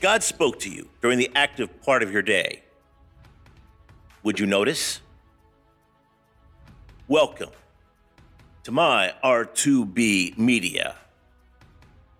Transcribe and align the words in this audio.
God 0.00 0.22
spoke 0.22 0.60
to 0.60 0.70
you 0.70 0.88
during 1.02 1.18
the 1.18 1.28
active 1.34 1.82
part 1.82 2.04
of 2.04 2.12
your 2.12 2.22
day, 2.22 2.62
would 4.22 4.38
you 4.38 4.46
notice? 4.46 5.00
Welcome 7.08 7.50
to 8.62 8.70
my 8.70 9.12
R2B 9.24 10.38
Media 10.38 10.94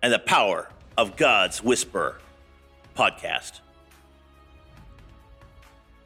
and 0.03 0.11
the 0.11 0.19
Power 0.19 0.69
of 0.97 1.15
God's 1.15 1.63
Whisper 1.63 2.19
podcast. 2.97 3.61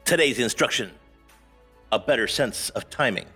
Today's 0.04 0.38
instruction 0.38 0.92
a 1.90 1.98
better 1.98 2.28
sense 2.28 2.70
of 2.70 2.88
timing, 2.88 3.26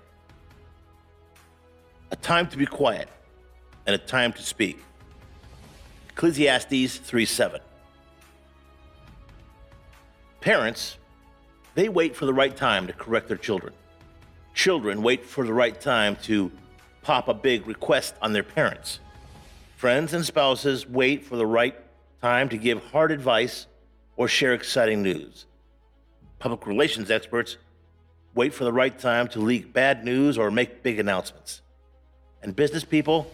a 2.13 2.17
time 2.17 2.47
to 2.49 2.57
be 2.57 2.67
quiet, 2.67 3.09
and 3.87 3.95
a 3.97 3.99
time 3.99 4.33
to 4.33 4.43
speak. 4.43 4.79
Ecclesiastes 6.11 6.99
3 6.99 7.25
7. 7.25 7.61
Parents, 10.41 10.97
they 11.75 11.89
wait 11.89 12.15
for 12.15 12.27
the 12.27 12.35
right 12.35 12.57
time 12.57 12.87
to 12.87 12.93
correct 12.93 13.29
their 13.29 13.37
children. 13.37 13.73
Children 14.55 15.03
wait 15.03 15.25
for 15.25 15.45
the 15.45 15.53
right 15.53 15.79
time 15.81 16.17
to 16.23 16.51
pop 17.03 17.29
a 17.29 17.35
big 17.35 17.67
request 17.67 18.15
on 18.23 18.33
their 18.33 18.43
parents. 18.43 19.01
Friends 19.77 20.13
and 20.13 20.25
spouses 20.25 20.89
wait 20.89 21.25
for 21.25 21.37
the 21.37 21.47
right 21.47 21.77
time 22.21 22.49
to 22.49 22.57
give 22.57 22.83
hard 22.87 23.13
advice 23.13 23.67
or 24.17 24.29
share 24.29 24.55
exciting 24.55 25.03
news. 25.03 25.47
Public 26.39 26.67
relations 26.67 27.11
experts 27.11 27.57
wait 28.35 28.55
for 28.55 28.65
the 28.65 28.73
right 28.73 28.97
time 28.99 29.27
to 29.29 29.41
leak 29.41 29.73
bad 29.73 30.05
news 30.05 30.39
or 30.39 30.51
make 30.51 30.83
big 30.83 30.99
announcements. 30.99 31.63
And 32.43 32.55
business 32.55 32.85
people, 32.85 33.31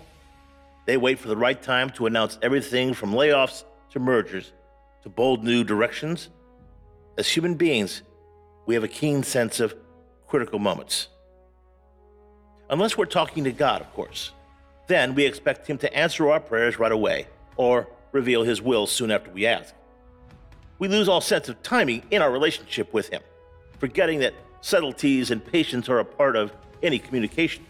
they 0.87 0.97
wait 0.97 1.19
for 1.19 1.29
the 1.29 1.37
right 1.37 1.61
time 1.61 1.91
to 1.91 2.07
announce 2.07 2.39
everything 2.43 2.95
from 2.95 3.13
layoffs 3.13 3.65
to 3.91 3.99
mergers 3.99 4.53
to 5.03 5.09
bold 5.11 5.45
new 5.45 5.65
directions 5.65 6.31
as 7.17 7.29
human 7.29 7.55
beings, 7.55 8.03
we 8.67 8.75
have 8.75 8.85
a 8.85 8.89
keen 8.89 9.23
sense 9.23 9.61
of 9.61 9.75
critical 10.27 10.59
moments. 10.59 11.09
Unless 12.71 12.97
we're 12.97 13.05
talking 13.05 13.45
to 13.45 13.53
God, 13.53 13.81
of 13.81 13.93
course. 13.93 14.33
Then 14.87 15.15
we 15.15 15.25
expect 15.25 15.67
Him 15.67 15.79
to 15.79 15.97
answer 15.97 16.31
our 16.31 16.41
prayers 16.41 16.79
right 16.79 16.93
away 16.93 17.27
or 17.57 17.89
reveal 18.13 18.43
His 18.43 18.61
will 18.61 18.87
soon 18.87 19.11
after 19.11 19.31
we 19.31 19.47
ask. 19.47 19.75
We 20.79 20.89
lose 20.89 21.09
all 21.09 21.21
sense 21.21 21.49
of 21.49 21.63
timing 21.63 22.03
in 22.11 22.21
our 22.21 22.31
relationship 22.31 22.93
with 22.93 23.09
Him, 23.09 23.23
forgetting 23.79 24.21
that 24.21 24.35
subtleties 24.61 25.31
and 25.31 25.45
patience 25.45 25.89
are 25.89 26.01
a 26.01 26.05
part 26.05 26.37
of 26.37 26.53
any 26.83 26.99
communication. 26.99 27.65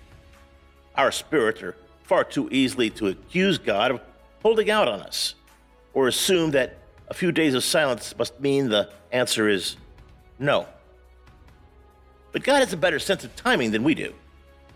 Our 0.97 1.13
spirits 1.13 1.63
are 1.63 1.77
far 2.05 2.25
too 2.25 2.49
easily 2.51 2.91
to 2.91 3.09
accuse 3.09 3.59
God 3.59 3.91
of 3.91 4.01
holding 4.43 4.71
out 4.71 4.89
on 4.89 5.01
us 5.01 5.35
or 5.93 6.09
assume 6.09 6.53
that 6.53 6.79
a 7.09 7.15
few 7.15 7.33
days 7.33 7.55
of 7.55 7.65
silence 7.65 8.15
must 8.19 8.41
mean 8.41 8.69
the 8.69 8.91
answer 9.13 9.49
is 9.49 9.77
no. 10.39 10.67
But 12.33 12.43
God 12.43 12.61
has 12.61 12.73
a 12.73 12.77
better 12.77 12.99
sense 12.99 13.25
of 13.25 13.35
timing 13.37 13.71
than 13.71 13.85
we 13.85 13.95
do. 13.95 14.15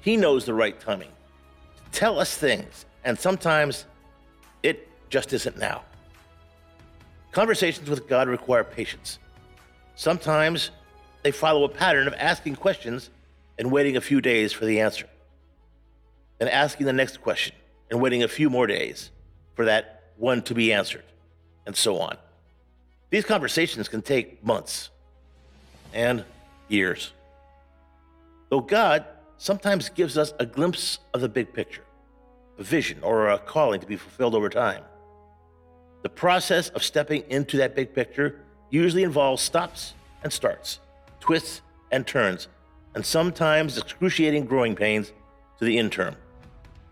He 0.01 0.17
knows 0.17 0.45
the 0.45 0.55
right 0.55 0.79
timing 0.79 1.09
to 1.77 1.99
tell 1.99 2.19
us 2.19 2.37
things, 2.37 2.87
and 3.05 3.19
sometimes 3.19 3.87
it 4.63 4.89
just 5.11 5.33
isn't 5.33 5.59
now. 5.59 5.83
Conversations 7.33 7.89
with 7.91 8.09
God 8.09 8.29
require 8.29 8.65
patience. 8.65 9.19
Sometimes 9.97 10.71
they 11.23 11.33
follow 11.33 11.65
a 11.65 11.69
pattern 11.69 12.07
of 12.07 12.15
asking 12.15 12.57
questions 12.57 13.11
and 13.59 13.73
waiting 13.73 13.97
a 13.97 14.01
few 14.01 14.21
days 14.21 14.53
for 14.53 14.67
the 14.67 14.81
answer, 14.81 15.07
and 16.39 16.49
asking 16.49 16.87
the 16.87 16.93
next 16.93 17.21
question 17.21 17.57
and 17.91 18.01
waiting 18.01 18.23
a 18.23 18.29
few 18.29 18.49
more 18.51 18.67
days 18.67 19.11
for 19.55 19.65
that 19.65 20.13
one 20.17 20.43
to 20.43 20.55
be 20.55 20.73
answered 20.73 21.05
and 21.69 21.77
so 21.77 21.99
on. 21.99 22.17
These 23.11 23.27
conversations 23.27 23.89
can 23.89 24.01
take 24.01 24.43
months 24.43 24.89
and 25.93 26.25
years. 26.67 27.13
Though 28.49 28.63
God 28.63 29.05
sometimes 29.37 29.91
gives 29.91 30.17
us 30.17 30.33
a 30.41 30.47
glimpse 30.47 30.99
of 31.13 31.21
the 31.21 31.29
big 31.29 31.53
picture, 31.53 31.85
a 32.59 32.63
vision 32.63 33.01
or 33.03 33.29
a 33.29 33.39
calling 33.39 33.81
to 33.81 33.87
be 33.87 33.97
fulfilled 33.97 34.35
over 34.35 34.49
time. 34.49 34.83
The 36.03 36.09
process 36.09 36.71
of 36.71 36.83
stepping 36.83 37.23
into 37.29 37.59
that 37.59 37.77
big 37.77 37.95
picture 37.95 38.41
usually 38.71 39.03
involves 39.03 39.43
stops 39.43 39.93
and 40.23 40.33
starts, 40.33 40.81
twists 41.21 41.61
and 41.91 42.07
turns, 42.07 42.49
and 42.95 43.05
sometimes 43.05 43.77
excruciating 43.77 44.47
growing 44.47 44.75
pains 44.75 45.13
to 45.59 45.67
the 45.67 45.77
intern. 45.77 46.17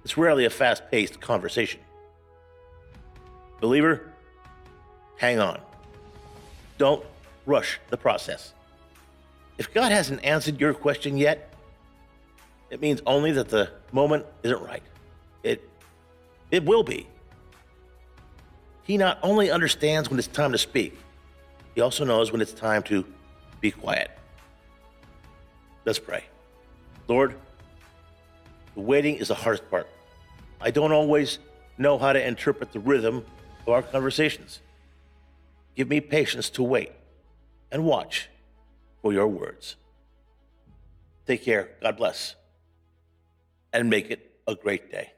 It's 0.05 0.19
rarely 0.19 0.45
a 0.45 0.51
fast 0.51 0.91
paced 0.91 1.19
conversation. 1.19 1.81
Believer, 3.59 4.13
hang 5.17 5.39
on. 5.39 5.61
Don't 6.79 7.05
rush 7.47 7.81
the 7.91 7.97
process. 7.97 8.53
If 9.59 9.73
God 9.73 9.93
hasn't 9.93 10.25
answered 10.25 10.61
your 10.61 10.75
question 10.75 11.17
yet, 11.17 11.55
it 12.71 12.81
means 12.81 13.01
only 13.07 13.33
that 13.33 13.49
the 13.49 13.71
moment 13.93 14.27
isn't 14.43 14.63
right. 14.63 14.83
It, 15.43 15.69
it 16.51 16.65
will 16.65 16.83
be. 16.83 17.07
He 18.83 18.97
not 18.97 19.19
only 19.23 19.51
understands 19.51 20.11
when 20.11 20.19
it's 20.19 20.29
time 20.29 20.53
to 20.53 20.59
speak, 20.59 20.99
he 21.75 21.81
also 21.81 22.05
knows 22.05 22.33
when 22.33 22.41
it's 22.41 22.53
time 22.53 22.83
to 22.85 23.05
be 23.61 23.71
quiet. 23.71 24.11
Let's 25.85 25.99
pray. 25.99 26.25
Lord, 27.09 27.35
the 28.75 28.81
waiting 28.81 29.17
is 29.17 29.29
the 29.29 29.35
hardest 29.35 29.69
part. 29.71 29.89
I 30.61 30.71
don't 30.71 30.93
always 30.93 31.39
know 31.79 31.99
how 31.99 32.13
to 32.13 32.27
interpret 32.27 32.73
the 32.73 32.81
rhythm 32.81 33.25
of 33.67 33.69
our 33.69 33.83
conversations. 33.83 34.61
Give 35.77 35.89
me 35.89 36.01
patience 36.01 36.49
to 36.51 36.63
wait 36.63 36.91
and 37.71 37.85
watch 37.85 38.31
for 39.03 39.13
your 39.13 39.29
words. 39.29 39.77
Take 41.27 41.45
care. 41.45 41.71
God 41.83 41.99
bless. 41.99 42.35
And 43.73 43.91
make 43.91 44.11
it 44.11 44.41
a 44.47 44.55
great 44.55 44.91
day. 44.91 45.13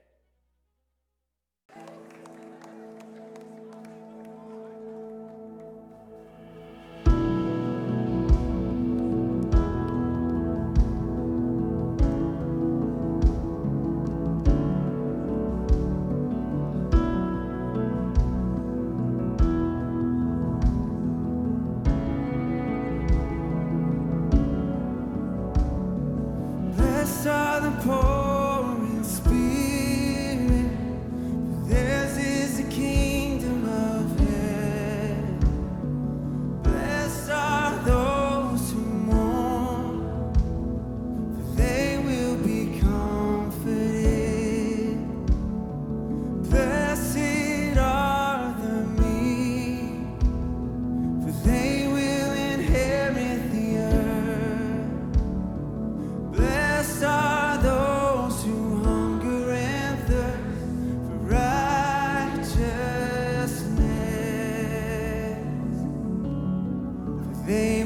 They 67.48 67.77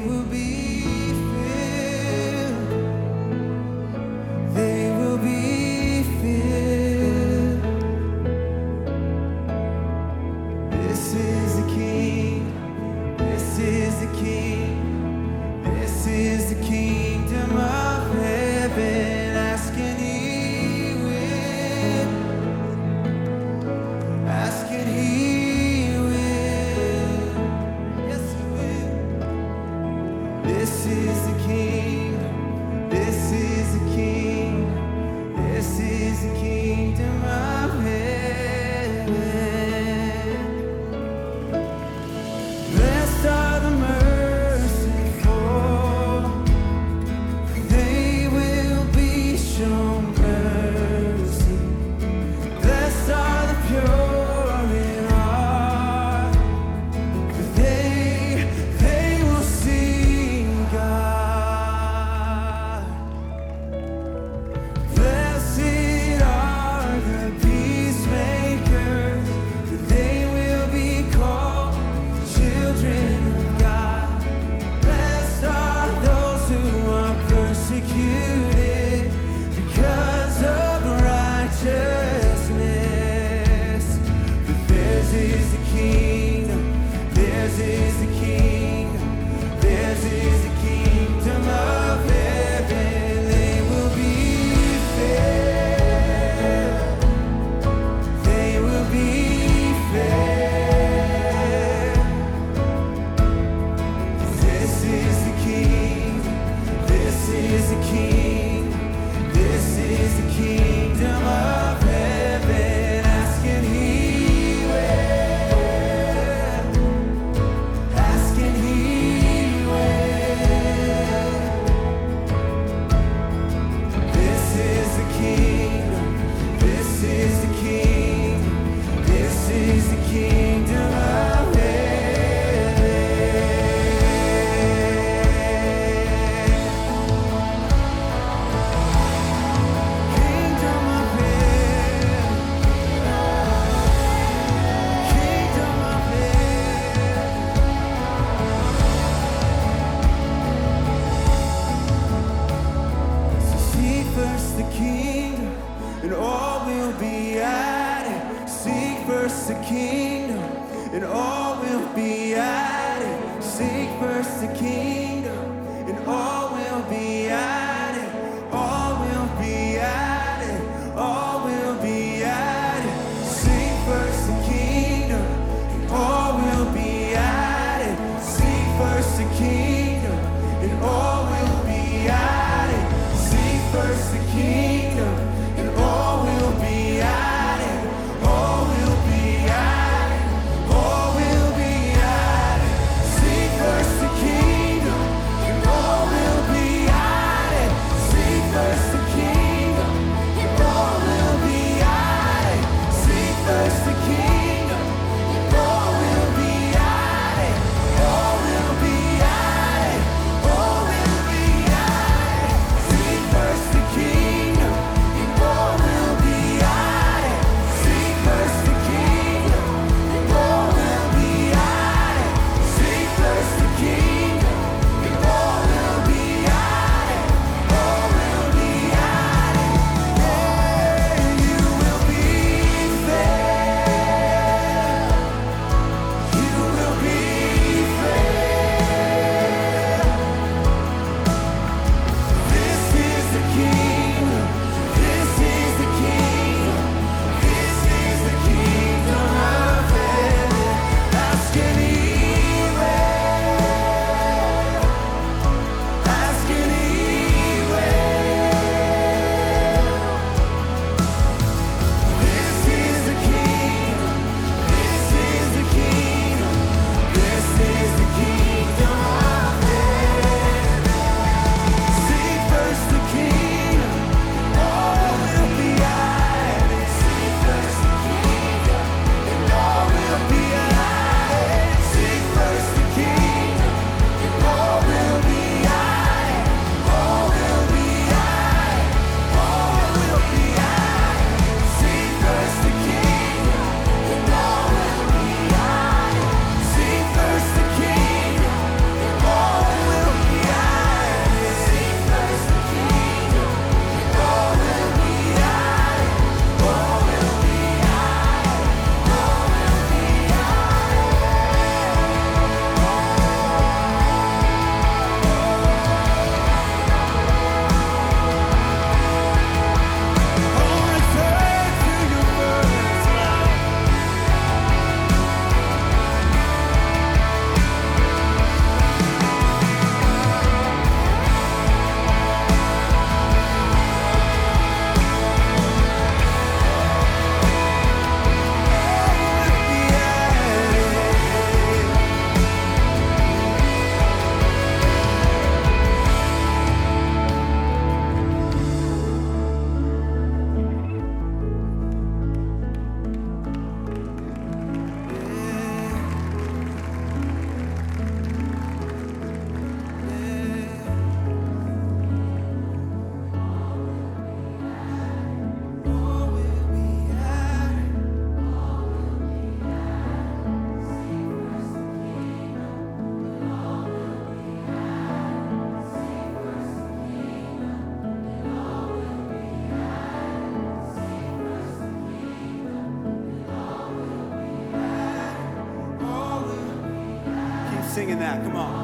singing 388.03 388.19
that. 388.19 388.43
Come 388.43 388.57
on. 388.57 388.82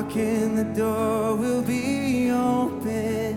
Knocking, 0.00 0.54
the 0.54 0.64
door 0.64 1.36
will 1.36 1.60
be 1.60 2.30
open. 2.30 3.36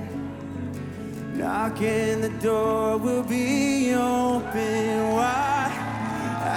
Knocking, 1.36 2.22
the 2.22 2.30
door 2.42 2.98
will 2.98 3.22
be 3.22 3.94
open. 3.94 5.12
Why? 5.12 5.70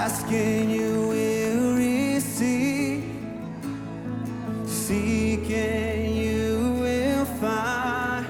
Asking 0.05 0.71
you 0.71 1.09
will 1.09 1.75
receive. 1.75 3.03
Seeking 4.65 6.15
you 6.15 6.77
will 6.81 7.25
find. 7.41 8.27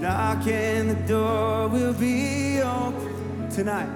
Knocking, 0.00 0.88
the 0.88 1.00
door 1.06 1.68
will 1.68 1.92
be 1.92 2.62
open 2.62 3.50
tonight. 3.50 3.90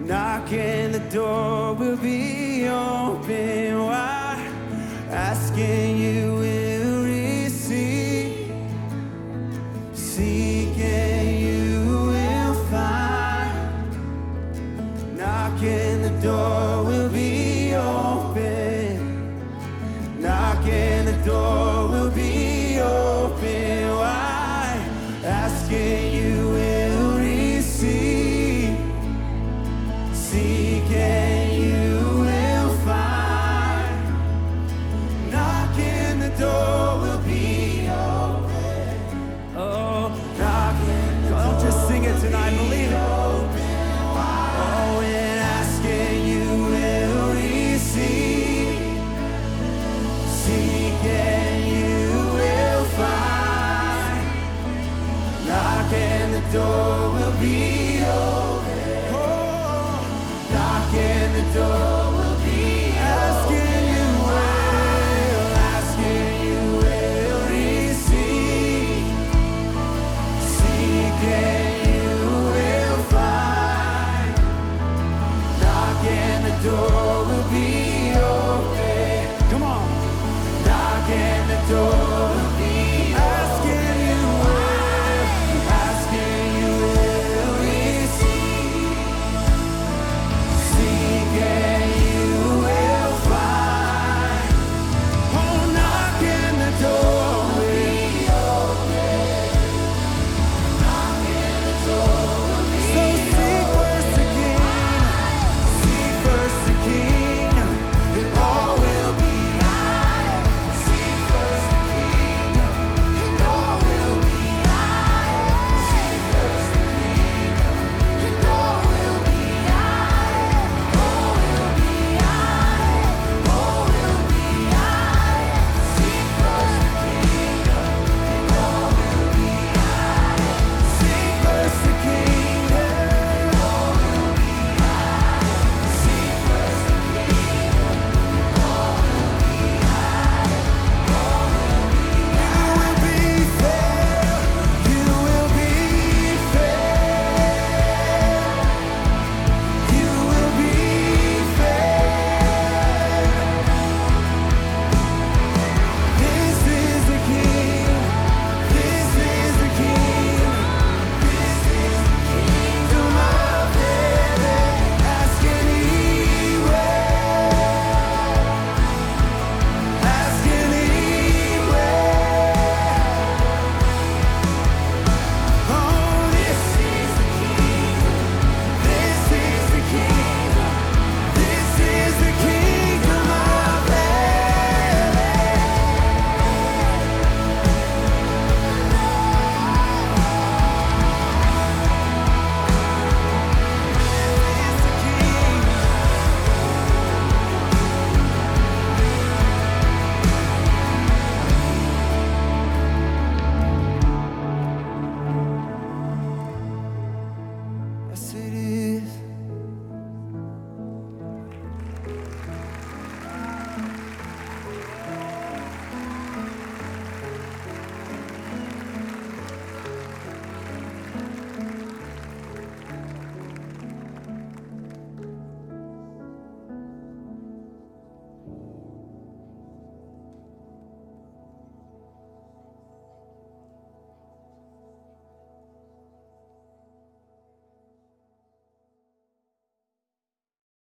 Knocking, 0.00 0.92
the 0.92 1.04
door 1.12 1.74
will 1.74 1.98
be 1.98 2.66
open. 2.66 3.84
Why? 3.84 4.09
asking 5.12 5.96
you 5.96 6.49